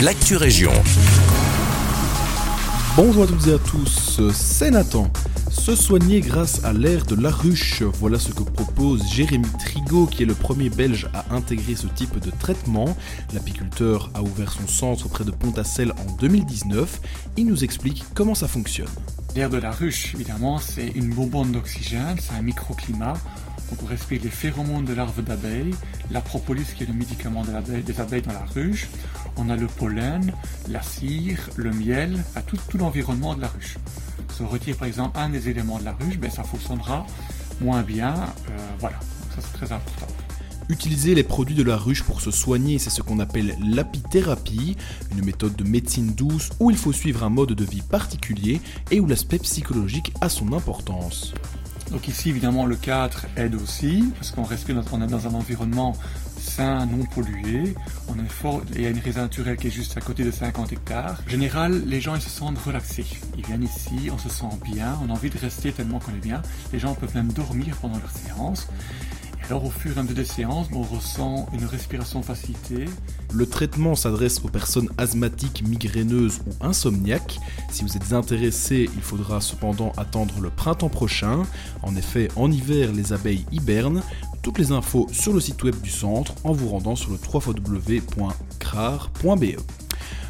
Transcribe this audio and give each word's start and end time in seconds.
l'actu 0.00 0.36
région. 0.36 0.72
Bonjour 2.96 3.24
à 3.24 3.26
toutes 3.26 3.46
et 3.46 3.54
à 3.54 3.58
tous, 3.58 4.20
c'est 4.32 4.70
Nathan. 4.70 5.10
Se 5.50 5.74
soigner 5.74 6.20
grâce 6.20 6.62
à 6.64 6.72
l'air 6.72 7.04
de 7.06 7.14
la 7.14 7.30
ruche, 7.30 7.82
voilà 7.82 8.18
ce 8.18 8.30
que 8.30 8.42
propose 8.42 9.02
Jérémy 9.10 9.46
Trigot, 9.58 10.06
qui 10.06 10.24
est 10.24 10.26
le 10.26 10.34
premier 10.34 10.68
belge 10.68 11.08
à 11.14 11.34
intégrer 11.34 11.76
ce 11.76 11.86
type 11.86 12.18
de 12.18 12.30
traitement. 12.30 12.96
L'apiculteur 13.32 14.10
a 14.14 14.22
ouvert 14.22 14.52
son 14.52 14.68
centre 14.68 15.08
près 15.08 15.24
de 15.24 15.30
Pont-à-Celle 15.30 15.92
en 15.92 16.12
2019. 16.20 17.00
Il 17.36 17.46
nous 17.46 17.64
explique 17.64 18.04
comment 18.14 18.34
ça 18.34 18.48
fonctionne. 18.48 18.88
L'air 19.36 19.50
de 19.50 19.58
la 19.58 19.70
ruche, 19.70 20.14
évidemment, 20.14 20.58
c'est 20.58 20.86
une 20.86 21.10
bonbonne 21.10 21.52
d'oxygène, 21.52 22.16
c'est 22.18 22.32
un 22.32 22.40
microclimat. 22.40 23.18
On 23.70 23.84
respire 23.84 24.22
les 24.22 24.30
phéromones 24.30 24.86
de 24.86 24.94
larves 24.94 25.22
d'abeilles, 25.22 25.74
la 26.10 26.22
propolis 26.22 26.64
qui 26.74 26.84
est 26.84 26.86
le 26.86 26.94
médicament 26.94 27.42
des 27.44 28.00
abeilles 28.00 28.22
dans 28.22 28.32
la 28.32 28.46
ruche, 28.46 28.88
on 29.36 29.50
a 29.50 29.56
le 29.56 29.66
pollen, 29.66 30.32
la 30.70 30.80
cire, 30.80 31.50
le 31.56 31.70
miel, 31.70 32.24
tout, 32.46 32.56
tout 32.70 32.78
l'environnement 32.78 33.34
de 33.34 33.42
la 33.42 33.48
ruche. 33.48 33.76
Si 34.32 34.40
on 34.40 34.48
retire 34.48 34.74
par 34.78 34.88
exemple 34.88 35.18
un 35.18 35.28
des 35.28 35.50
éléments 35.50 35.78
de 35.80 35.84
la 35.84 35.92
ruche, 35.92 36.16
ben, 36.16 36.30
ça 36.30 36.42
fonctionnera 36.42 37.04
moins 37.60 37.82
bien. 37.82 38.14
Euh, 38.14 38.56
voilà, 38.78 38.98
ça 39.34 39.42
c'est 39.42 39.52
très 39.52 39.70
important. 39.70 40.06
Utiliser 40.68 41.14
les 41.14 41.22
produits 41.22 41.54
de 41.54 41.62
la 41.62 41.76
ruche 41.76 42.02
pour 42.02 42.20
se 42.20 42.32
soigner, 42.32 42.78
c'est 42.78 42.90
ce 42.90 43.00
qu'on 43.00 43.20
appelle 43.20 43.56
l'apithérapie, 43.64 44.76
une 45.12 45.24
méthode 45.24 45.54
de 45.54 45.62
médecine 45.62 46.12
douce 46.14 46.50
où 46.58 46.70
il 46.70 46.76
faut 46.76 46.92
suivre 46.92 47.22
un 47.22 47.30
mode 47.30 47.52
de 47.52 47.64
vie 47.64 47.82
particulier 47.82 48.60
et 48.90 48.98
où 48.98 49.06
l'aspect 49.06 49.38
psychologique 49.38 50.12
a 50.20 50.28
son 50.28 50.52
importance. 50.52 51.34
Donc 51.92 52.08
ici, 52.08 52.30
évidemment, 52.30 52.66
le 52.66 52.74
cadre 52.74 53.26
aide 53.36 53.54
aussi, 53.54 54.12
parce 54.16 54.32
qu'on 54.32 55.02
est 55.02 55.06
dans 55.06 55.26
un 55.28 55.34
environnement 55.34 55.94
sain, 56.36 56.84
non 56.86 57.04
pollué. 57.04 57.74
On 58.08 58.18
est 58.18 58.28
fort, 58.28 58.62
il 58.74 58.80
y 58.80 58.86
a 58.86 58.90
une 58.90 58.98
réserve 58.98 59.26
naturelle 59.26 59.56
qui 59.56 59.68
est 59.68 59.70
juste 59.70 59.96
à 59.96 60.00
côté 60.00 60.24
de 60.24 60.32
50 60.32 60.72
hectares. 60.72 61.22
En 61.24 61.30
général, 61.30 61.84
les 61.86 62.00
gens, 62.00 62.16
ils 62.16 62.22
se 62.22 62.30
sentent 62.30 62.58
relaxés. 62.58 63.06
Ils 63.38 63.46
viennent 63.46 63.62
ici, 63.62 64.10
on 64.12 64.18
se 64.18 64.28
sent 64.28 64.46
bien, 64.64 64.98
on 65.04 65.10
a 65.10 65.12
envie 65.12 65.30
de 65.30 65.38
rester 65.38 65.70
tellement 65.70 66.00
qu'on 66.00 66.12
est 66.12 66.24
bien. 66.24 66.42
Les 66.72 66.80
gens 66.80 66.94
peuvent 66.94 67.14
même 67.14 67.32
dormir 67.32 67.76
pendant 67.80 67.98
leur 67.98 68.10
séance. 68.10 68.66
Alors 69.48 69.64
au 69.64 69.70
fur 69.70 69.96
et 69.96 70.00
à 70.00 70.02
mesure 70.02 70.16
des 70.16 70.24
séances, 70.24 70.66
on 70.72 70.82
ressent 70.82 71.46
une 71.52 71.64
respiration 71.66 72.20
facilitée. 72.20 72.86
Le 73.32 73.46
traitement 73.46 73.94
s'adresse 73.94 74.40
aux 74.44 74.48
personnes 74.48 74.88
asthmatiques, 74.98 75.62
migraineuses 75.68 76.40
ou 76.46 76.64
insomniaques. 76.64 77.38
Si 77.70 77.84
vous 77.84 77.96
êtes 77.96 78.12
intéressé, 78.12 78.90
il 78.92 79.02
faudra 79.02 79.40
cependant 79.40 79.92
attendre 79.96 80.40
le 80.40 80.50
printemps 80.50 80.88
prochain. 80.88 81.44
En 81.82 81.94
effet, 81.94 82.28
en 82.34 82.50
hiver, 82.50 82.90
les 82.92 83.12
abeilles 83.12 83.46
hibernent. 83.52 84.02
Toutes 84.42 84.58
les 84.58 84.72
infos 84.72 85.06
sur 85.12 85.32
le 85.32 85.38
site 85.38 85.62
web 85.62 85.80
du 85.80 85.90
centre 85.90 86.34
en 86.42 86.52
vous 86.52 86.68
rendant 86.68 86.96
sur 86.96 87.12
le 87.12 87.18
www.crar.be. 87.32 88.26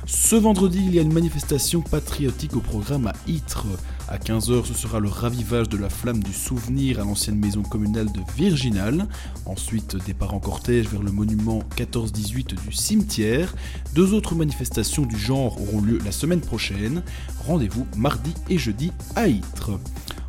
Ce 0.09 0.37
vendredi, 0.37 0.85
il 0.87 0.95
y 0.95 1.01
a 1.01 1.03
une 1.03 1.12
manifestation 1.12 1.81
patriotique 1.81 2.55
au 2.55 2.61
programme 2.61 3.09
à 3.09 3.12
Ytre. 3.27 3.67
À 4.09 4.19
15h, 4.19 4.65
ce 4.65 4.73
sera 4.73 5.01
le 5.01 5.09
ravivage 5.09 5.69
de 5.69 5.77
la 5.77 5.89
flamme 5.89 6.23
du 6.23 6.33
souvenir 6.33 7.01
à 7.01 7.03
l'ancienne 7.03 7.41
maison 7.41 7.62
communale 7.62 8.12
de 8.12 8.21
Virginal. 8.37 9.09
Ensuite, 9.47 9.97
départ 10.07 10.33
en 10.33 10.39
cortège 10.39 10.87
vers 10.87 11.03
le 11.03 11.11
monument 11.11 11.59
14-18 11.77 12.55
du 12.55 12.73
cimetière. 12.73 13.53
Deux 13.97 14.15
autres 14.15 14.37
manifestations 14.37 15.07
du 15.07 15.19
genre 15.19 15.61
auront 15.61 15.81
lieu 15.81 15.99
la 16.05 16.12
semaine 16.12 16.41
prochaine. 16.41 17.03
Rendez-vous 17.45 17.84
mardi 17.97 18.33
et 18.49 18.59
jeudi 18.59 18.93
à 19.17 19.27
Ytre. 19.27 19.73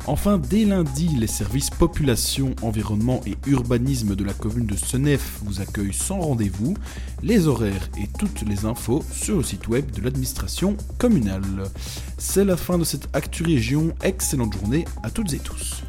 Enfin, 0.08 0.38
dès 0.38 0.64
lundi, 0.64 1.08
les 1.08 1.26
services 1.26 1.68
population, 1.68 2.56
environnement 2.62 3.20
et 3.26 3.36
urbanisme 3.46 4.16
de 4.16 4.24
la 4.24 4.32
commune 4.32 4.64
de 4.64 4.74
Senef 4.74 5.40
vous 5.42 5.60
accueillent 5.60 5.92
sans 5.92 6.18
rendez-vous. 6.18 6.72
Les 7.22 7.46
horaires 7.46 7.90
et 8.00 8.06
toutes 8.18 8.40
les 8.48 8.64
infos 8.64 9.04
sur 9.12 9.36
le 9.36 9.42
site 9.42 9.68
web 9.68 9.90
de 9.90 10.00
l'administration 10.00 10.78
communale. 10.96 11.42
C'est 12.16 12.46
la 12.46 12.56
fin 12.56 12.78
de 12.78 12.84
cette 12.84 13.06
Actu 13.12 13.42
Région. 13.42 13.92
Excellente 14.02 14.54
journée 14.54 14.86
à 15.02 15.10
toutes 15.10 15.34
et 15.34 15.40
tous. 15.40 15.82